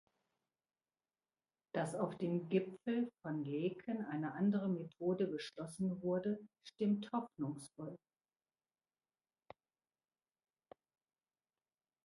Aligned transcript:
Dass 1.75 1.93
auf 1.93 2.17
dem 2.17 2.49
Gipfel 2.49 3.11
von 3.21 3.43
Laeken 3.45 4.03
eine 4.07 4.33
andere 4.33 4.67
Methode 4.67 5.27
beschlossen 5.27 6.01
wurde, 6.01 6.39
stimmt 6.63 7.11
hoffnungsvoll. 7.13 7.99